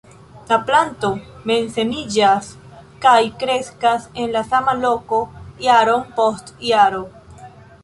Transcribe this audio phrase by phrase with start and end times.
[0.51, 1.09] La planto
[1.49, 2.47] mem-semiĝas,
[3.05, 3.13] kaj
[3.45, 5.23] kreskas en la sama loko
[5.69, 7.07] jaron post jaro.